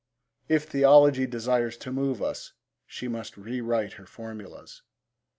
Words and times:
If 0.49 0.63
Theology 0.67 1.27
desires 1.27 1.77
to 1.77 1.91
move 1.91 2.23
us, 2.23 2.53
she 2.87 3.07
must 3.07 3.37
re 3.37 3.61
write 3.61 3.93
her 4.01 4.07
formulas. 4.07 4.81